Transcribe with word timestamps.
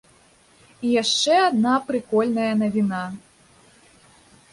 І 0.85 0.93
яшчэ 1.01 1.35
адна 1.49 1.73
прыкольная 1.89 2.47
навіна. 2.61 3.03